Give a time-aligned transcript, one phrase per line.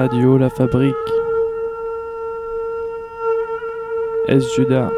[0.00, 0.96] Radio La Fabrique.
[4.28, 4.46] S.
[4.56, 4.90] Judas.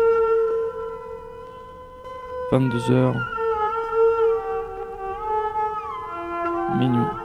[2.53, 3.13] 22h.
[6.79, 7.22] Minuit.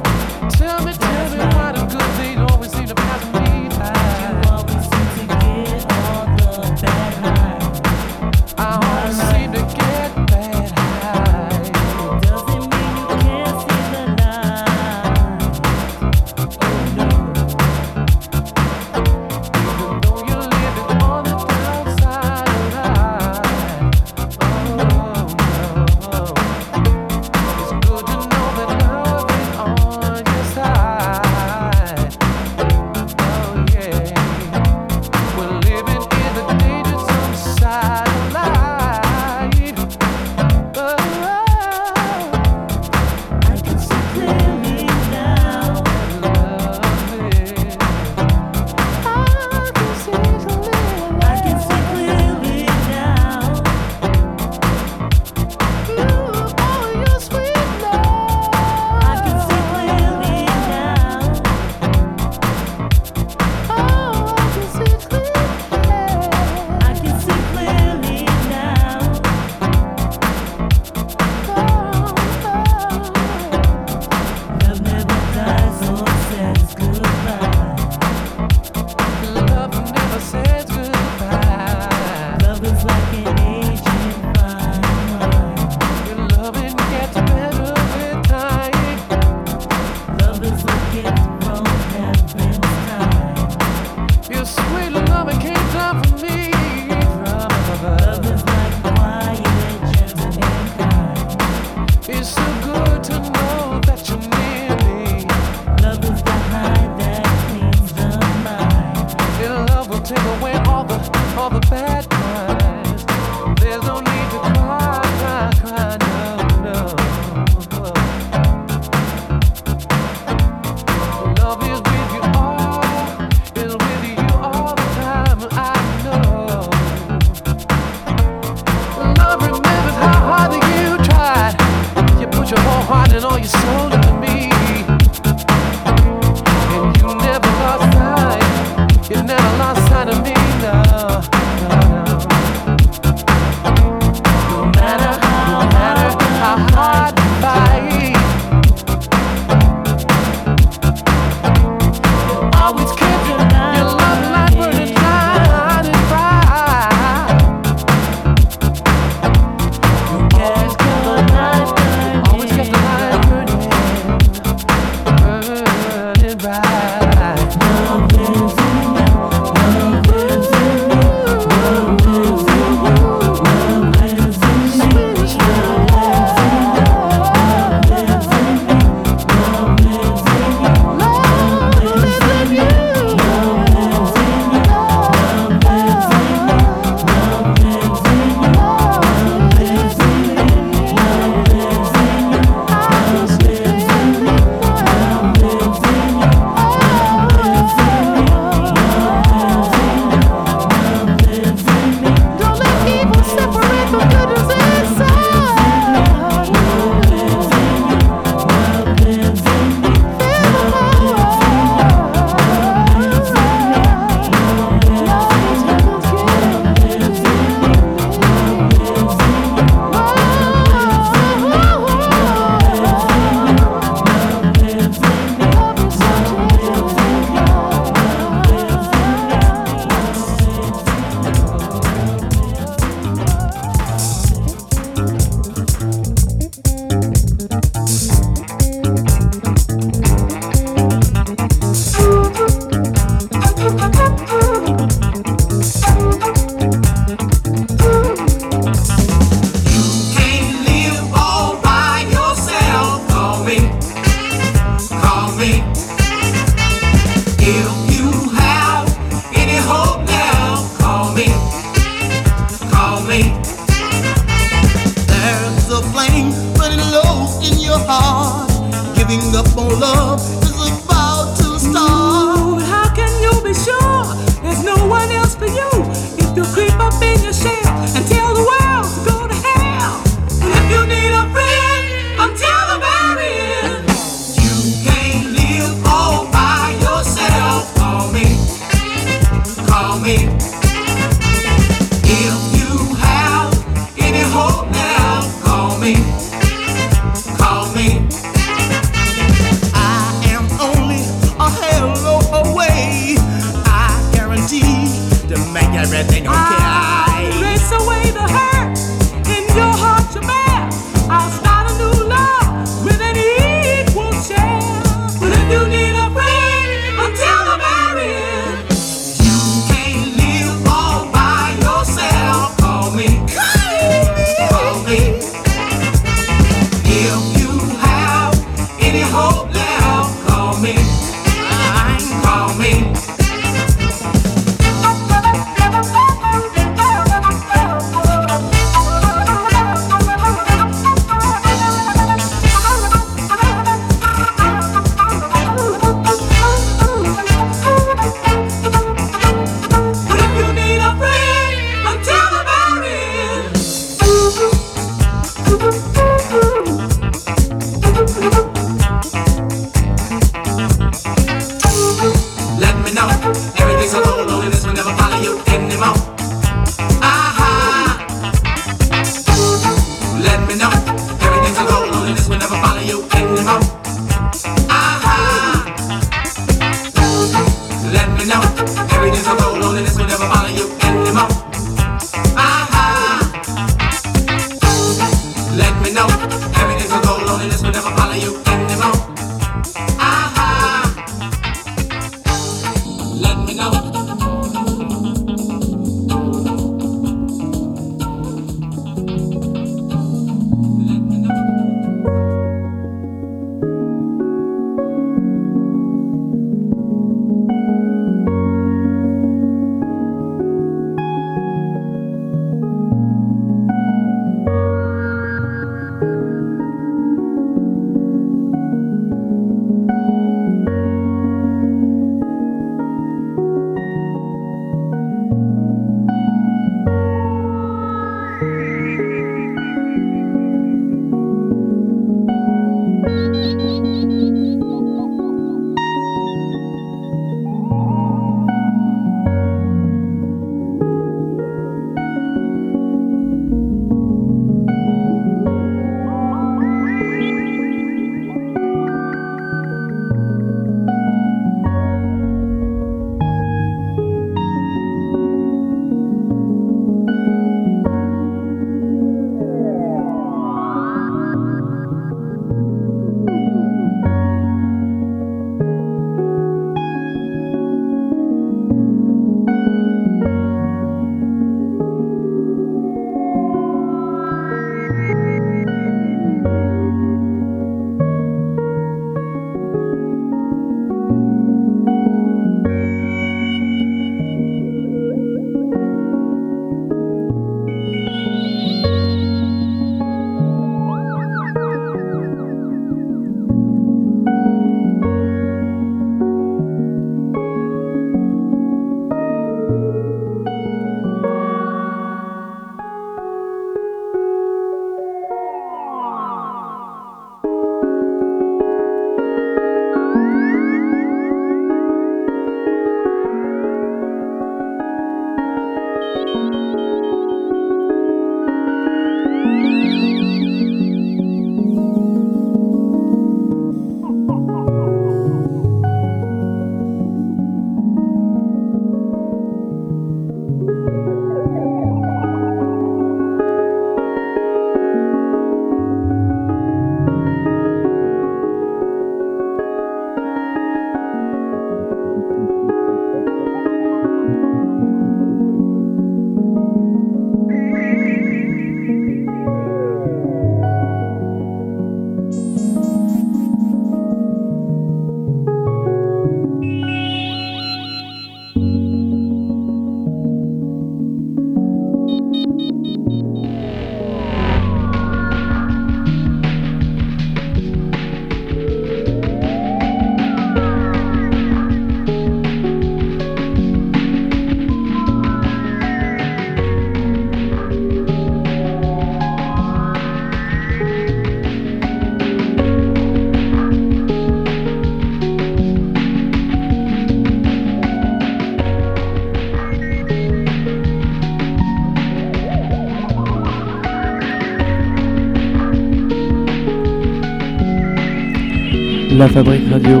[599.34, 600.00] Fabrique Radio.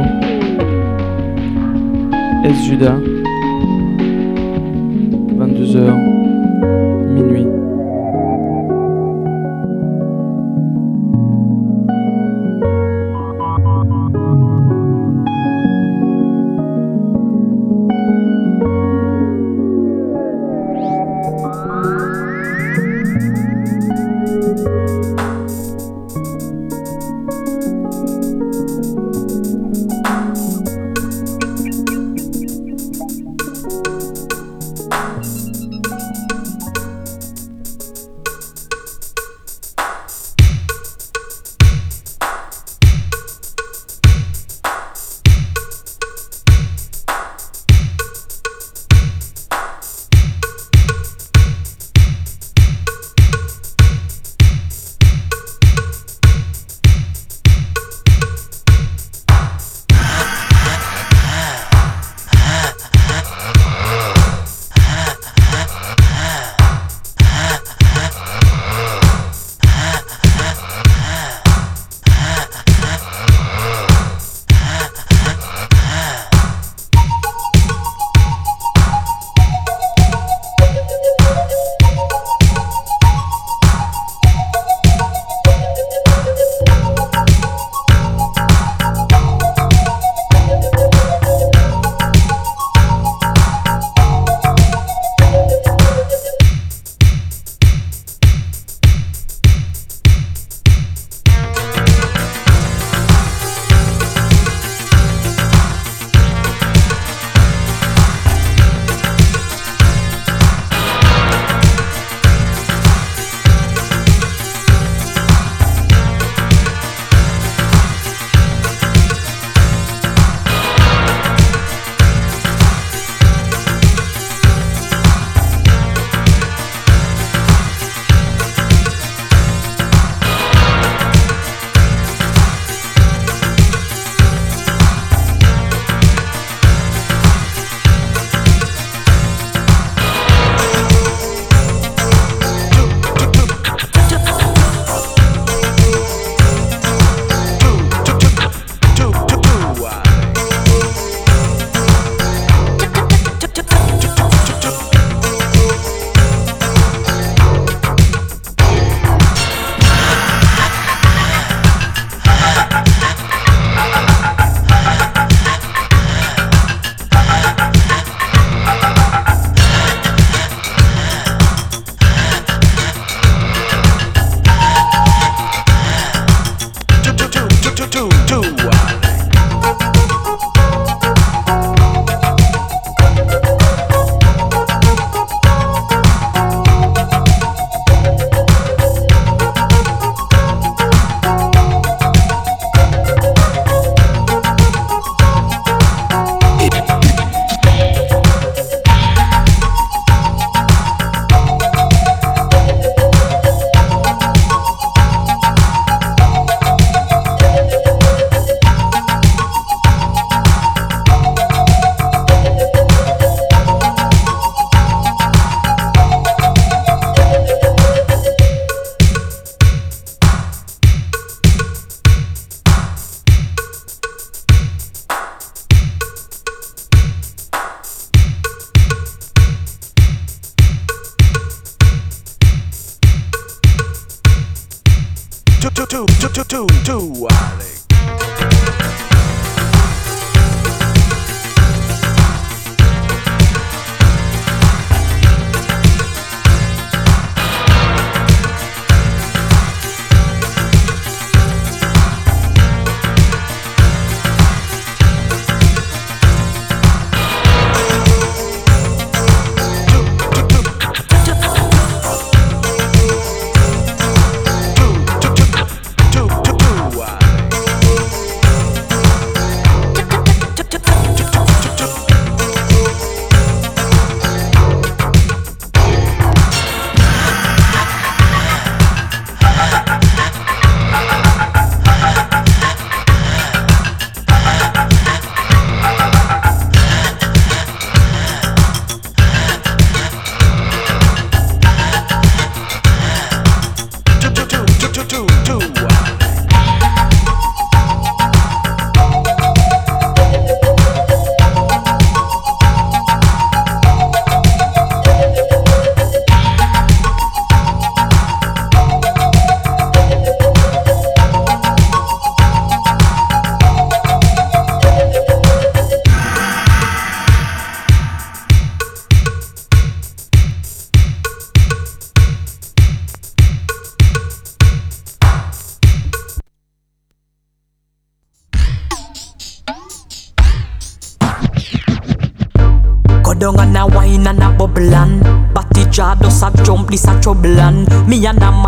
[2.44, 2.68] S.
[2.68, 3.03] Judas.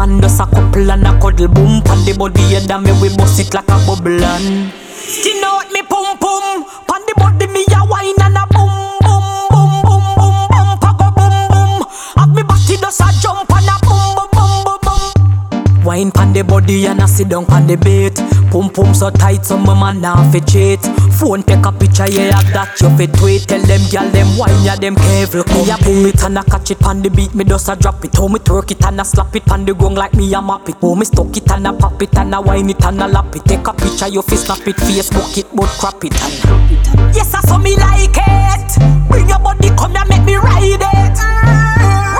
[0.06, 3.40] And does a couple and a cuddle boom Pan the body and me we bust
[3.40, 4.85] it like a bubble and
[17.16, 18.12] sit down pan the bait
[18.50, 20.80] Pum pum so tight so my man now fi cheat.
[21.18, 23.48] Phone take a picture yeah that you fit tweet.
[23.48, 26.70] Tell them gyal them wine ya them careful Me a pull it and a catch
[26.70, 28.14] it pan the beat Me just a drop it.
[28.14, 30.68] How me twerk it and a slap it pan the gong like me a map
[30.68, 30.76] it.
[30.82, 33.34] Oh me stuck it and a pop it and a wine it and a lap
[33.34, 33.44] it.
[33.44, 37.40] Take a picture you fi snap it Facebook it but crap it and Yes I
[37.48, 39.08] saw me like it.
[39.08, 41.16] Bring your body come and make me ride it.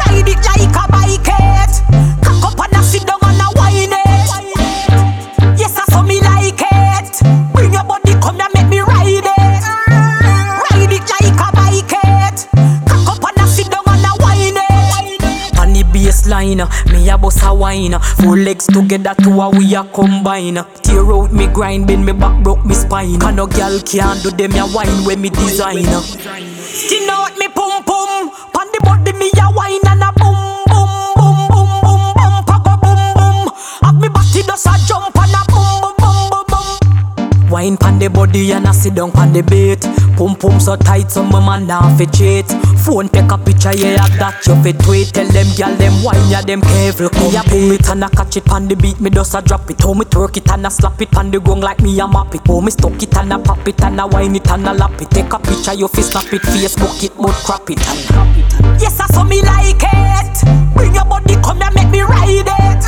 [0.00, 1.72] Ride it like a bike it.
[2.24, 2.75] Cock up and
[16.36, 20.58] baseline, me a bust a wine Four legs together to a we a combine.
[20.82, 23.18] Tear out me grind, bend me back, broke me spine.
[23.18, 27.82] Can no girl can do them a wine when me design Skin out me pum
[27.84, 28.30] pum.
[28.52, 30.45] Pan the body me a wine and a boom
[37.56, 39.80] Wine pan the body and a sit down pan the beat
[40.18, 42.44] Pum pum so tight so my man now fi cheat.
[42.84, 45.08] Phone take a picture yeah that you fi tweet.
[45.16, 48.36] Tell them gyal them wine ya them careful Me a pull it and a catch
[48.36, 49.80] it pan the beat Me just a drop it.
[49.80, 52.34] How me twerk it and a slap it pan the gong like me a map
[52.34, 52.42] it.
[52.46, 55.00] Oh me stuck it and a pop it and a wine it and a lap
[55.00, 55.08] it.
[55.08, 59.06] Take a picture you fi snap it Facebook it but crap it and Yes I
[59.16, 60.36] saw me like it.
[60.76, 62.84] Bring your body come and make me ride it.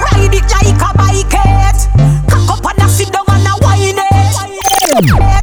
[0.00, 1.28] Ride it like a bike.
[1.28, 1.45] it
[5.02, 5.35] Yeah.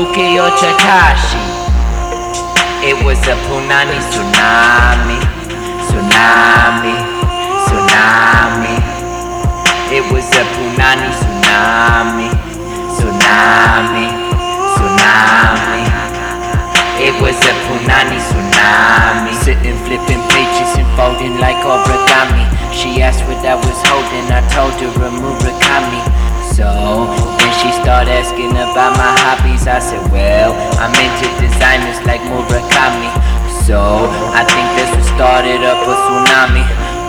[0.00, 1.44] Haruki or Takashi.
[2.82, 5.20] It was a Punani tsunami,
[5.84, 6.96] tsunami,
[7.68, 8.76] tsunami.
[9.92, 12.28] It was a Punani tsunami,
[12.96, 14.06] tsunami,
[14.72, 15.84] tsunami.
[16.96, 19.34] It was a Punani tsunami.
[19.44, 22.48] Sitting flipping pages and folding like origami.
[22.72, 26.19] She asked what I was holding, I told her a Murakami.
[26.60, 27.08] So
[27.40, 29.64] then she started asking about my hobbies.
[29.64, 33.08] I said, Well, I'm into designers like Murakami.
[33.64, 33.80] So
[34.36, 36.60] I think that's what started up a tsunami.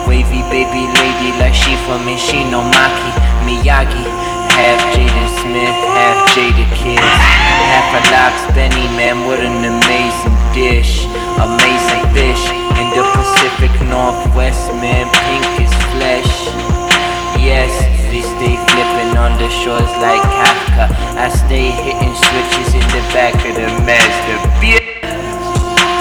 [0.08, 3.12] Wavy baby lady like she from Ishinomaki,
[3.44, 4.08] Miyagi.
[4.56, 7.12] Half Jada Smith, half Jadakiss.
[7.68, 11.04] Half a locks Benny, man, what an amazing dish.
[11.36, 12.40] Amazing fish
[12.80, 16.48] in the Pacific Northwest, man, pink is flesh.
[17.36, 20.84] Yes, they stay flipping on the shores like Kafka.
[21.16, 23.72] I stay hitting switches in the back of the.
[24.60, 24.84] Bitch.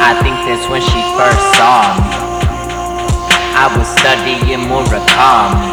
[0.03, 2.11] I think that's when she first saw me.
[3.55, 5.71] I was studying Murakami,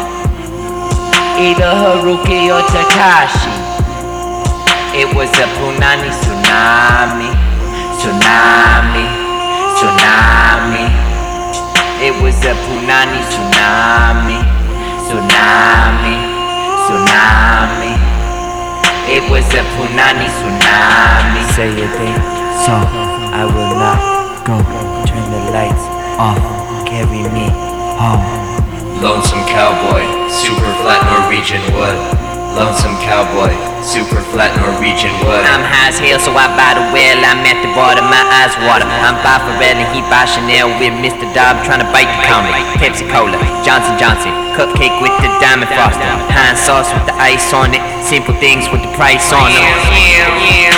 [1.43, 3.51] either Haruki or Takashi.
[4.95, 7.35] It was a Punani tsunami,
[7.99, 9.05] tsunami,
[9.75, 10.87] tsunami.
[11.99, 14.39] It was a Punani tsunami,
[15.03, 16.28] tsunami,
[16.89, 17.93] tsunami.
[19.05, 21.41] It was a Punani tsunami.
[21.53, 22.17] Say a thing,
[22.65, 22.73] so
[23.29, 23.99] I will not
[24.45, 24.57] go.
[25.05, 25.85] Turn the lights
[26.17, 26.41] off,
[26.89, 27.45] carry me
[28.01, 28.25] home.
[29.01, 32.18] Lonesome cowboy, super flat Norwegian wood.
[32.57, 33.53] Lonesome cowboy,
[33.85, 35.45] super flat Norwegian wood.
[35.45, 37.19] I'm high as hell, so I buy the well.
[37.21, 38.89] I'm at the bar, my eyes water.
[38.89, 41.29] I'm by Pharrell and he buy Chanel with Mr.
[41.31, 42.57] DOB trying to bite the comic.
[42.81, 46.09] Pepsi Cola, Johnson Johnson, cupcake with the diamond frosting.
[46.33, 47.83] Heinz sauce with the ice on it.
[48.03, 50.68] Simple things with the price on them.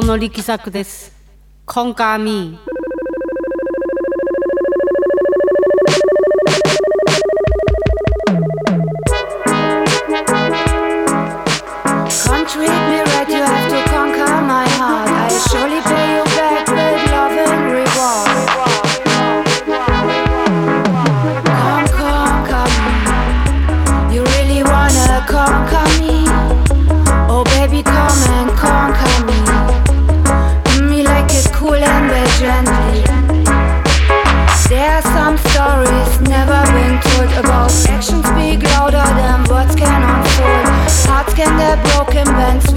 [0.00, 1.12] の力作です。
[1.66, 2.67] コンカーミー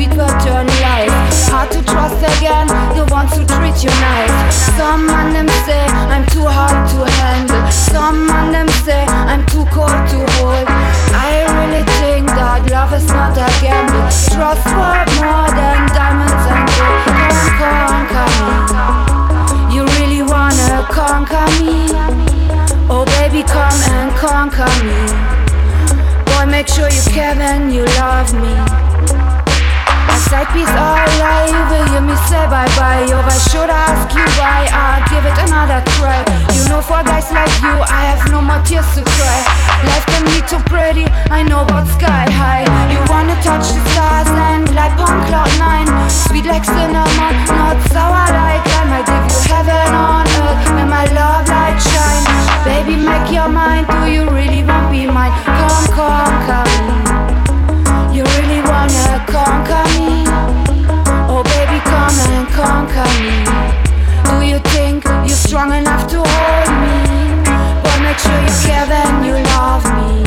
[0.02, 5.34] sweet pattern lies Hard to trust again, the ones who treat you nice Some man
[5.34, 7.72] them say I'm too hard to handle.
[7.72, 10.68] Some man them say I'm too cold to hold.
[11.14, 14.10] I really think that love is not a gamble.
[14.34, 17.02] Trust worth more than diamonds and gold.
[17.07, 19.76] Come conquer me.
[19.76, 21.90] You really wanna conquer me?
[22.90, 24.99] Oh baby come and conquer me.
[26.26, 28.90] Boy make sure you care and you love me.
[30.30, 31.49] Sidepiece all alright.
[31.93, 35.81] you me say bye bye If I should ask you why I give it another
[35.98, 36.22] try.
[36.56, 39.39] You know for guys like you I have no more tears to cry.
[39.89, 42.65] Life can be too pretty, I know about sky high.
[42.93, 45.89] You wanna touch the stars and like on cloud nine.
[46.10, 51.06] Sweet like cinnamon, not sour like lime I give you heaven on earth and my
[51.18, 52.26] love light shine.
[52.64, 55.34] Baby make your mind, do you really want be mine?
[55.45, 57.40] Come, come, come
[58.70, 60.26] wanna conquer me?
[61.30, 63.38] Oh baby, come and conquer me.
[64.28, 66.98] Do you think you're strong enough to hold me?
[67.84, 68.54] But make sure you
[69.24, 70.24] you love me.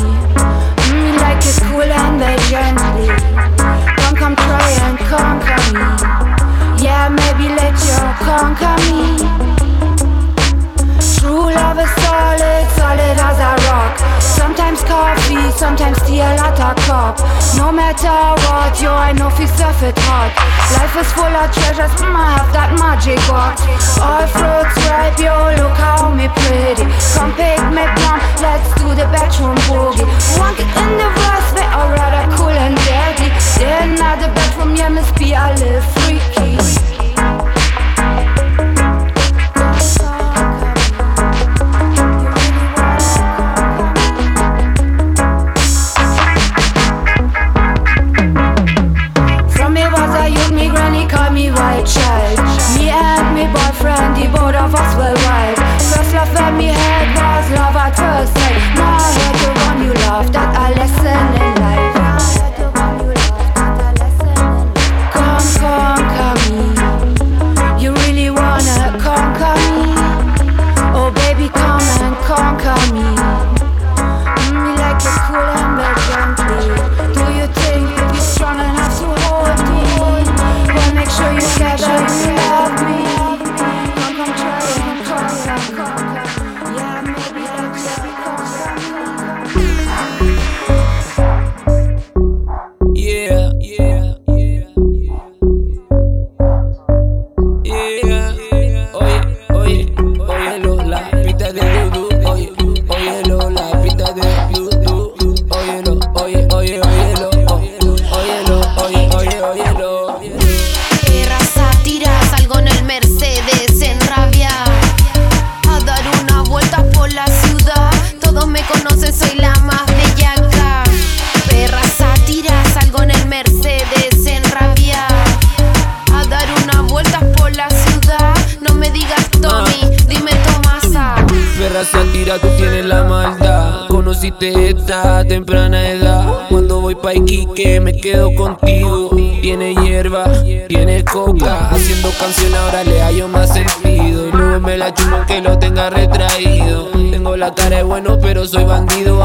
[0.89, 3.09] Mm, like cool and then gently.
[3.99, 5.87] Don't come try and conquer me.
[6.85, 9.94] Yeah, maybe let you conquer me.
[11.25, 13.97] True love is solid, solid as a rock.
[14.21, 16.37] Sometimes coffee, sometimes tea, a
[16.85, 17.17] cup.
[17.57, 18.13] No matter
[18.45, 20.37] what, yo, I know you surf it hot.
[20.77, 23.65] Life is full of treasures, mm, I have that magic box.
[24.05, 26.85] All fruits ripe, yo, look how me pretty.
[27.17, 30.05] Come pick me plum, let's do the bedroom boogie.
[30.37, 33.33] One kick in the verse, we are rather cool and deadly.
[33.57, 36.94] Then another the bedroom, yeah, miss be a little freaky.
[51.35, 52.39] me right child
[52.79, 57.09] Me and me boyfriend, the both of us were right First love that me had
[57.19, 58.63] was love at first sight.
[58.79, 61.54] Now I heard the one you love, that I listen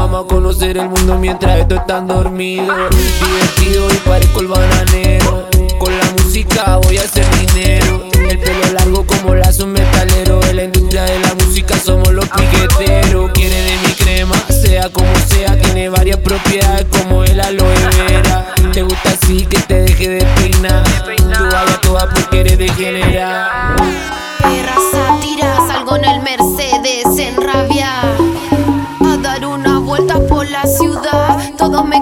[0.00, 2.74] Vamos a conocer el mundo mientras estos están dormidos.
[3.20, 5.46] Divertido y parezco el bananero.
[5.78, 8.04] Con la música voy a hacer dinero.
[8.14, 10.40] El pelo largo como lazo metalero.
[10.48, 13.30] En la industria de la música somos los piqueteros.
[13.32, 15.54] Quiere de mi crema, sea como sea.
[15.58, 17.74] Tiene varias propiedades como el aloe
[18.08, 18.54] vera.
[18.72, 20.82] Te gusta así que te deje de peinar.
[21.14, 23.76] Tú vayas toda porque eres degenerada.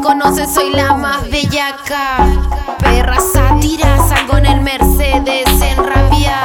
[0.08, 2.16] conocen, soy la más bellaca.
[2.78, 6.40] Perra sátira, salgo en el Mercedes en rabia.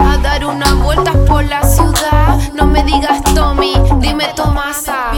[0.00, 2.40] A dar unas vueltas por la ciudad.
[2.54, 5.15] No me digas Tommy, dime Tomasa.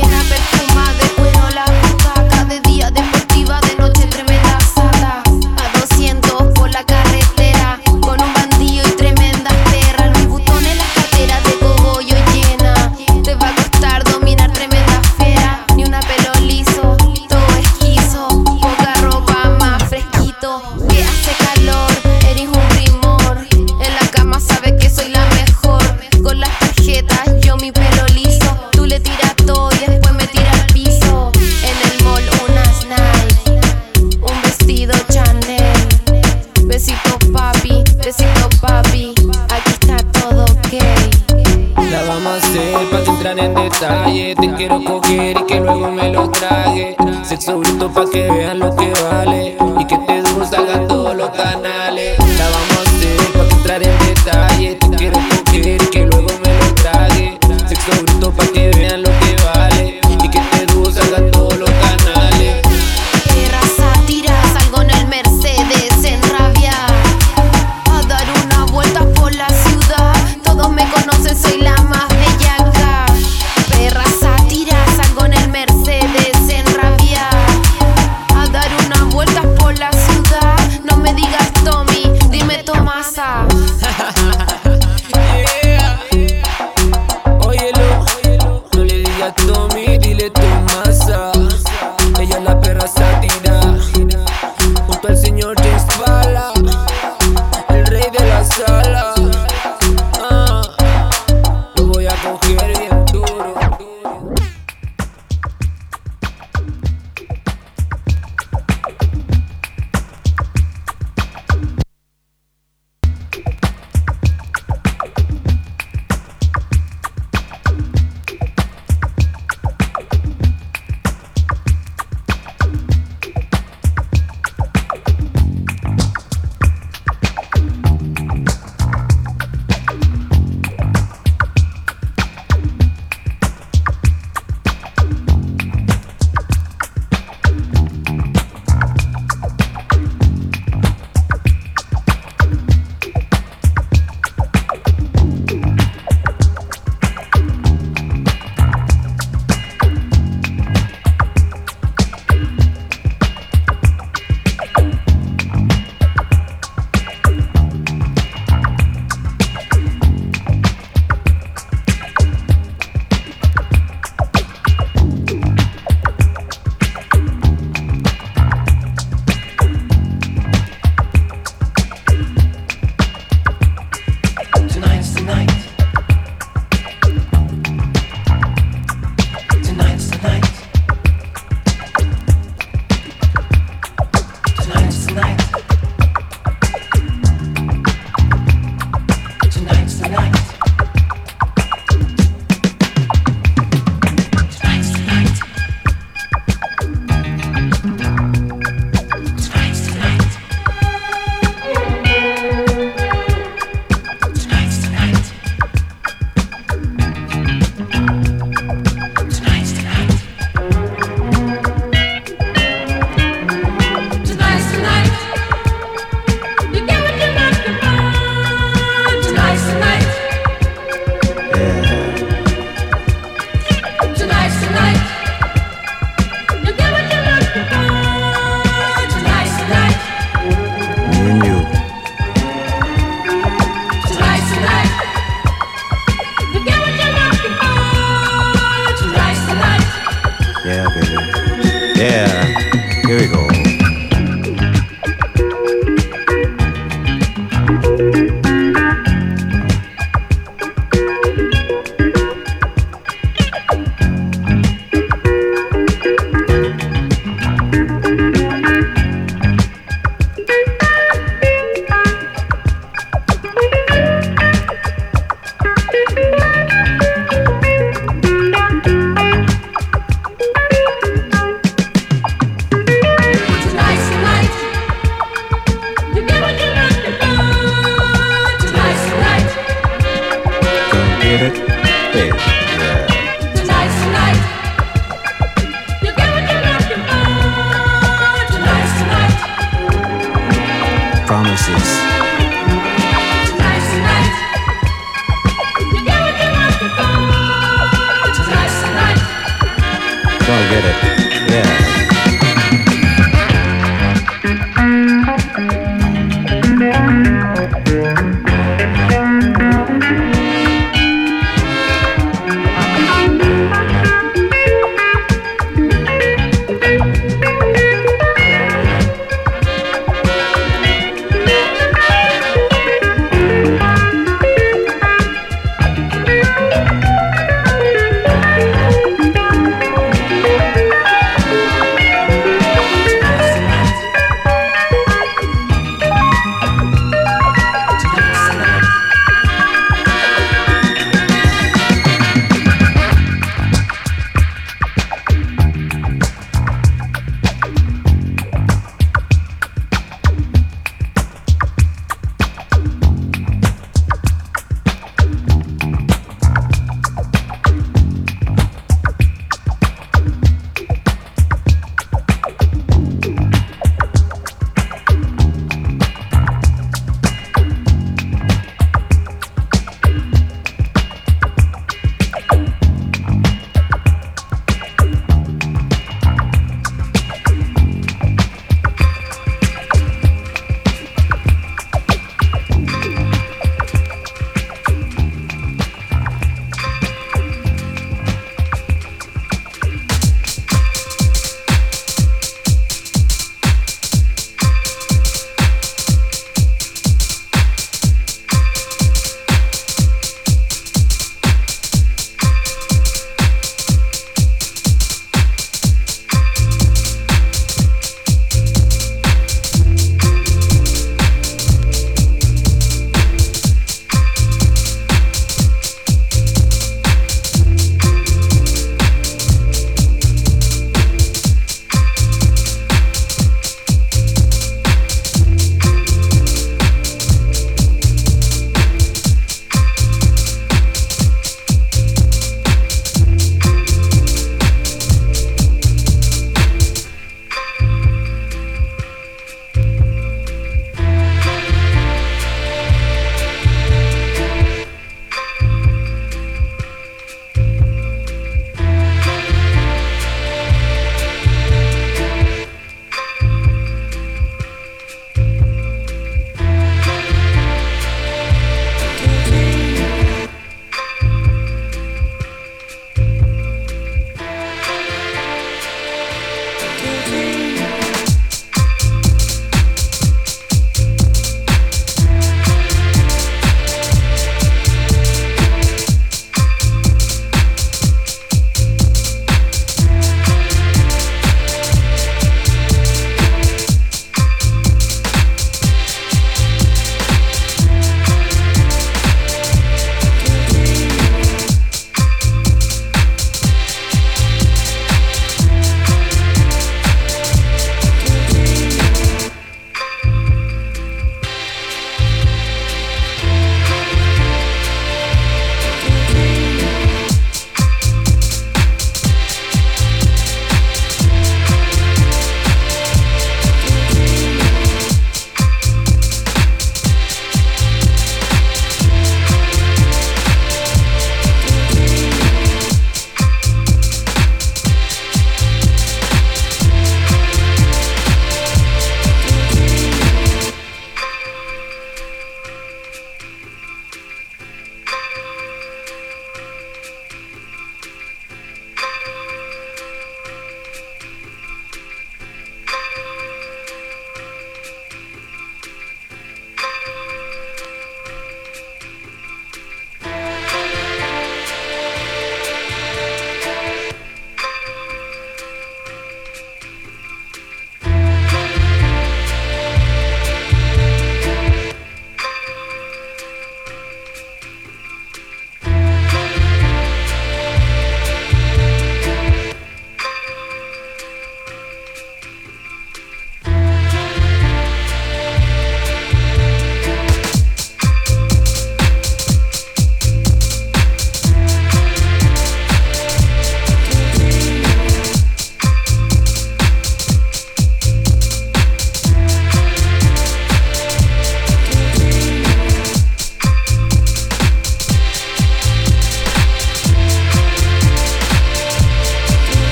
[43.81, 46.97] detalle Te quiero coger y que luego me lo trague.
[47.23, 48.48] Sexo bruto pa' que veas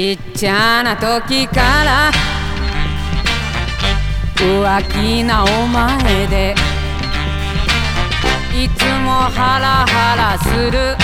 [0.00, 2.10] ちっちゃな時から
[4.34, 6.54] 浮気なお前で
[8.54, 10.96] いつもハラハラする。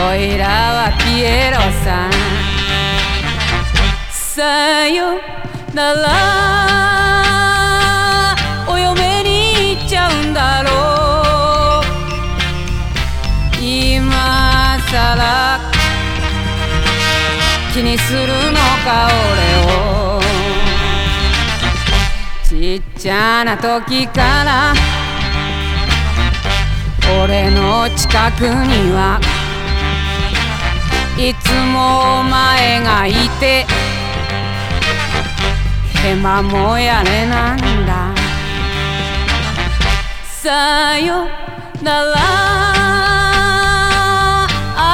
[0.00, 2.10] おいらはピエロさん。
[4.12, 5.18] さよ
[5.74, 6.06] なら。
[8.68, 10.70] お嫁に行っちゃうんだろ
[13.58, 13.60] う。
[13.60, 15.59] 今さら
[17.82, 20.20] にするのか俺を
[22.44, 24.74] ちっちゃな時から
[27.22, 29.20] 俺の近くには
[31.18, 33.66] いつもお前がいて。
[36.02, 38.14] ヘマもやれなんだ。
[40.24, 41.28] さよ
[41.82, 42.16] なら。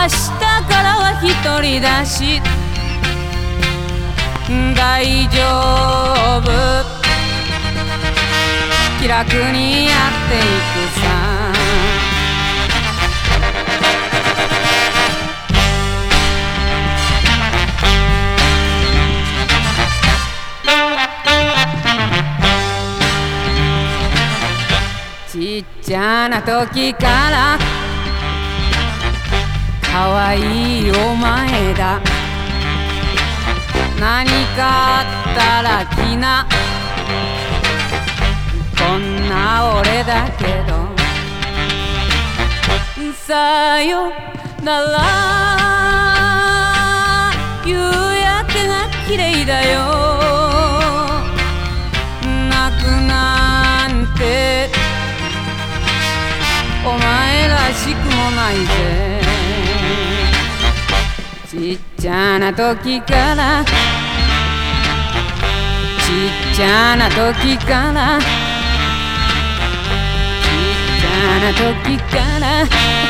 [0.02, 0.30] 明日
[0.68, 1.30] からは一
[1.62, 2.42] 人だし。
[4.48, 5.42] 大丈
[6.40, 6.50] 夫。
[9.00, 10.44] 気楽にやっていく
[11.00, 11.06] さ。
[25.28, 27.58] ちっちゃな時から
[29.82, 30.38] 可愛
[30.86, 32.15] いお前だ。
[33.98, 36.46] 何かあったら来な。
[38.76, 40.76] こんな俺だけど。
[43.26, 44.12] さよ
[44.62, 44.96] なら。
[47.64, 49.80] 夕焼けが綺麗だよ。
[52.50, 54.70] 泣くなんて。
[56.84, 59.16] お前らしくもないぜ。
[61.98, 63.74] ちゃな時からちっ
[66.54, 68.26] ちゃな時からちっ
[71.00, 73.05] ちゃな時から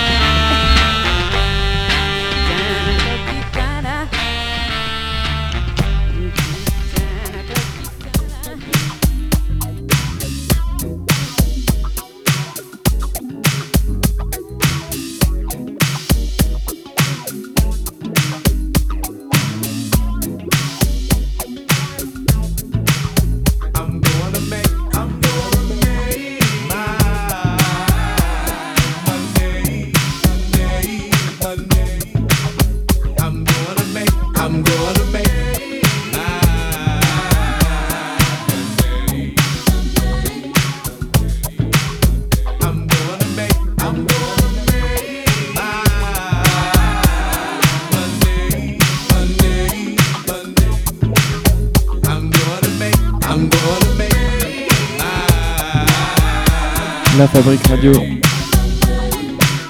[57.46, 57.92] Fabrique Radio,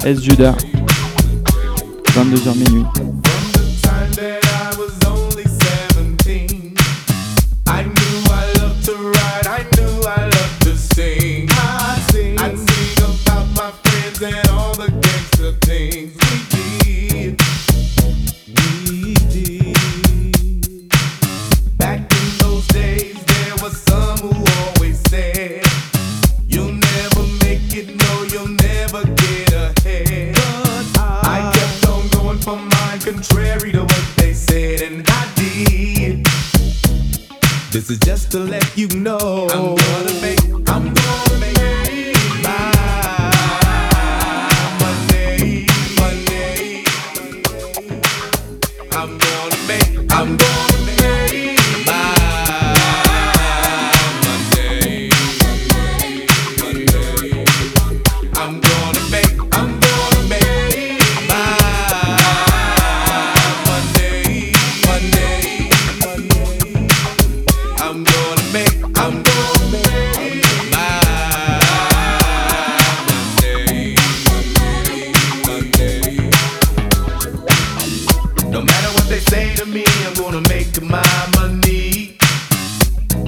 [0.02, 0.22] S.
[0.22, 0.56] Judas,
[2.14, 3.15] 22h minuit.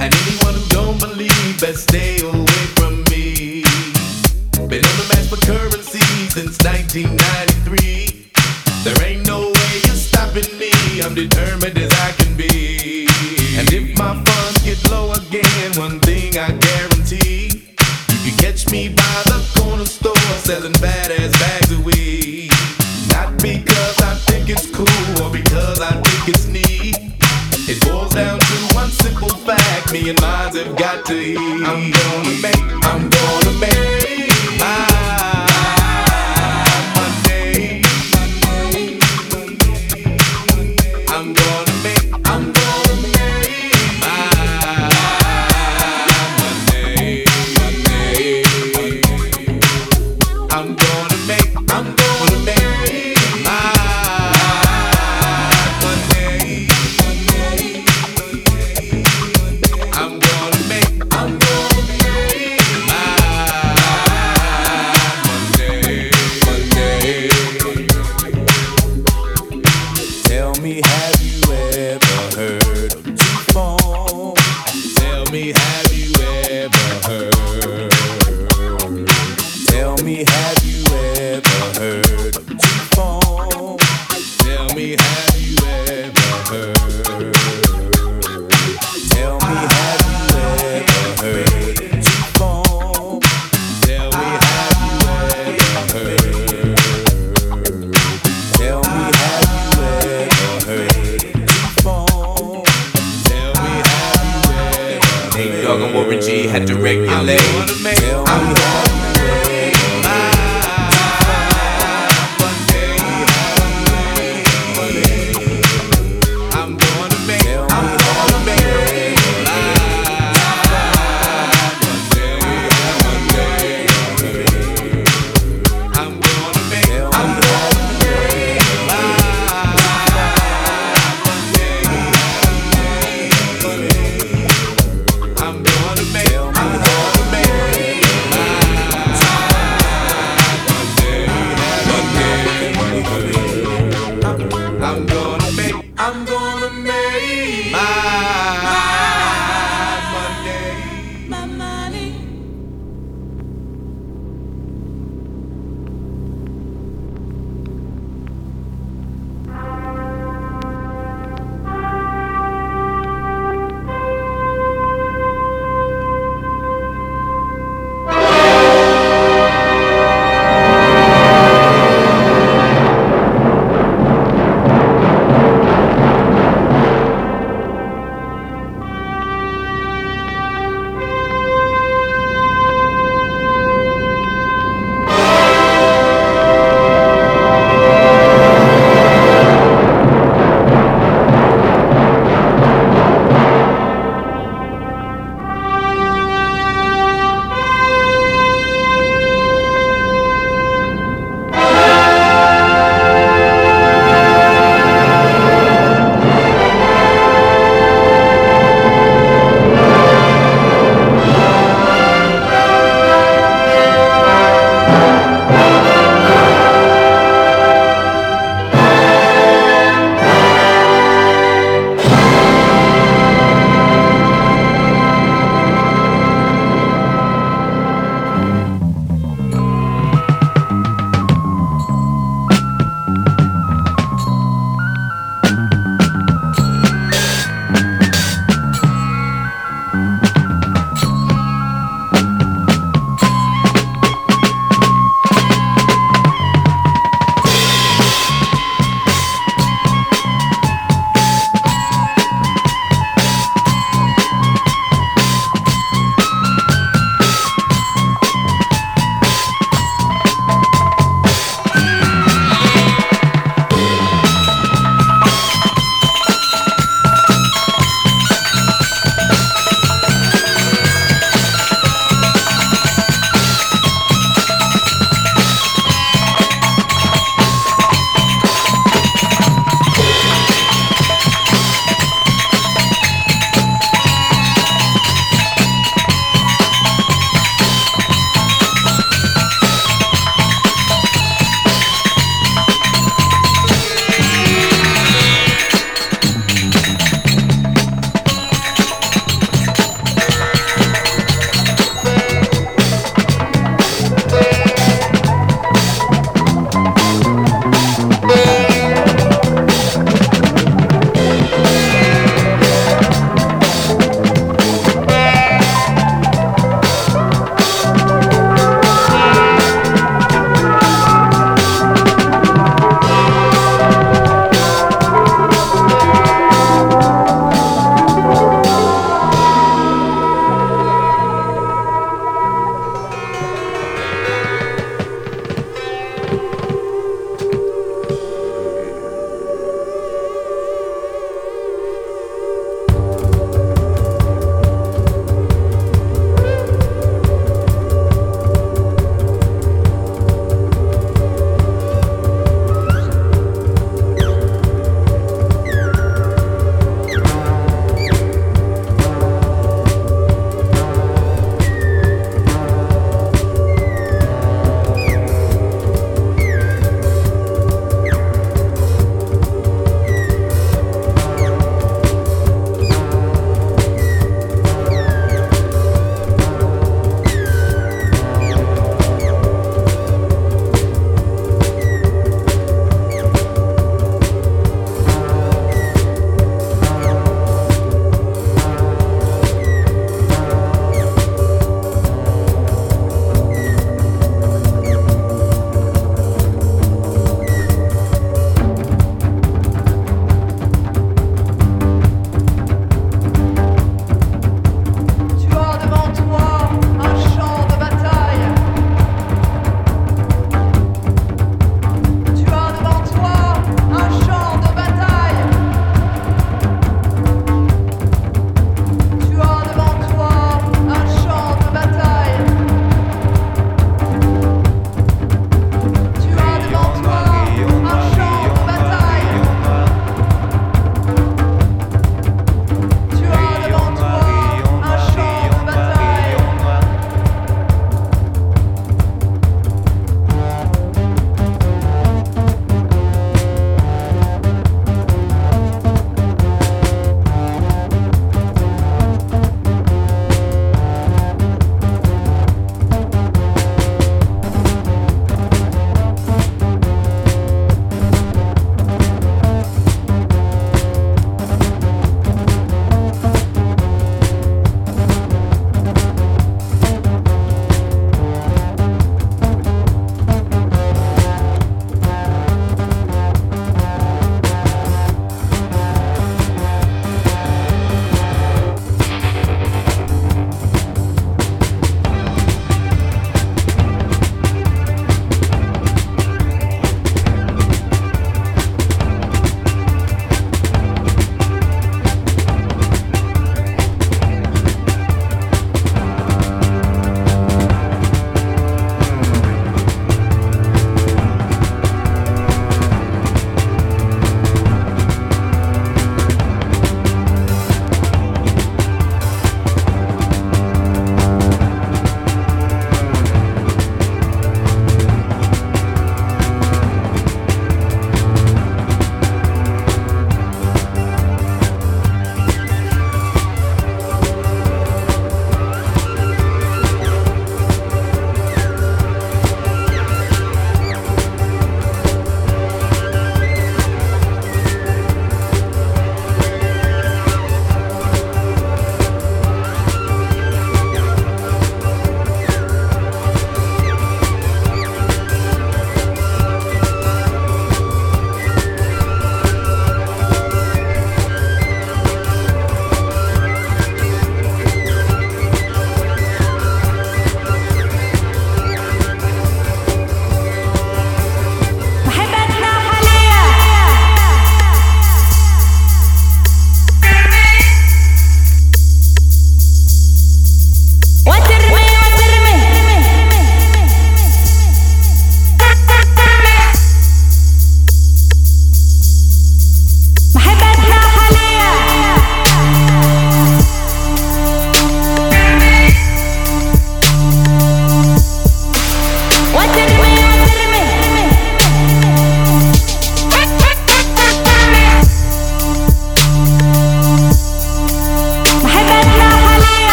[0.00, 3.62] And anyone who don't believe best stay away from me.
[4.68, 5.40] Been on the for
[6.30, 8.30] since 1993.
[8.84, 10.70] There ain't no way you're stopping me.
[11.02, 11.78] I'm determined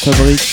[0.00, 0.49] Fabrik.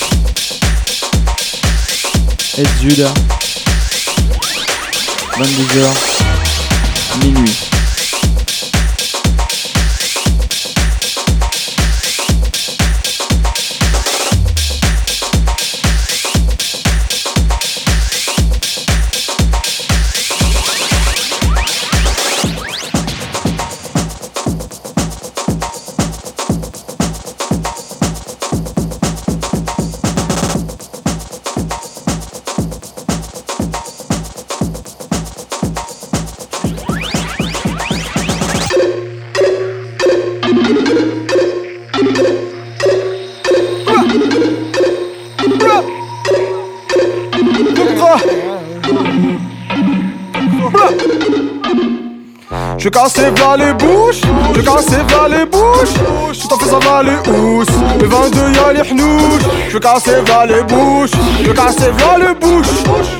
[57.02, 57.66] Les housses,
[58.00, 61.10] les 22 y'a les hnouches, je cassé v'là les bouches,
[61.44, 62.68] je cassé v'là les bouches,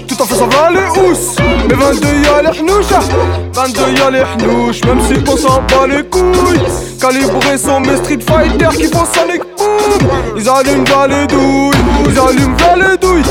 [0.06, 1.36] tout en faisant v'là les housses,
[1.68, 3.08] les 22 y'a les hnouches,
[3.52, 4.18] 22 y'a les
[4.86, 6.60] même si on s'en bat les couilles,
[7.00, 12.18] calibrés sont mes street fighters qui font Sonic Boom, ils allument v'là les douilles, ils
[12.18, 13.22] allument v'là les douilles,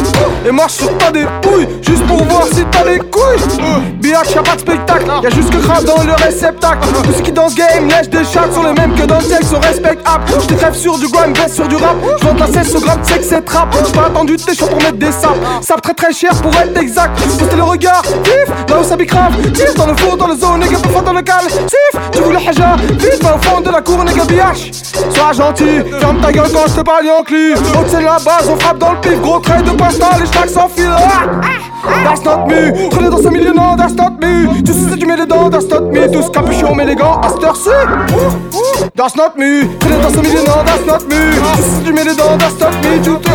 [0.47, 4.55] et marchent sur ta dépouille, juste pour voir si t'as les couilles, Biatch y'a pas
[4.55, 6.87] de spectacle, y'a juste que grave dans le réceptacle.
[7.03, 9.23] Tous ceux qui dans ce game lèchent des chats sont les mêmes que dans le
[9.23, 11.95] texte sont respectables J'te crève sur du grind, baisse sur du rap.
[12.21, 13.75] J'vends la 16 au gramme, c'est que c'est trap.
[13.85, 15.37] J'ai pas attendu tes choix pour mettre des sapes.
[15.61, 17.19] Sapes très très cher pour être exact.
[17.37, 20.61] Postez le regard, vif, là où ça bicrave Tire dans le four, dans le zone,
[20.61, 23.81] nigga, pas dans le cal Sif, tu voulais haja, vite, va au fond de la
[23.81, 24.71] cour, nigga, biatch
[25.13, 28.79] Sois gentil, ferme ta gueule quand j'te parle Yankee Haute c'est la base, on frappe
[28.79, 29.21] dans le pif.
[29.21, 30.95] Gros trait de pasta, les stacks s'enfilent.
[30.97, 33.53] Ah, That's not me, traîner dans ce milieu,
[33.87, 36.85] ça stock mu Tu sais si tu mets dedans, dans stock mu Tous capuchons mais
[36.85, 37.69] les gants à cette heure-ci
[39.15, 41.15] not mu Traîner dans ce milieu, non, dans not mu
[41.55, 42.49] Tu sais si tu mets dedans, dans
[43.03, 43.29] Tu te...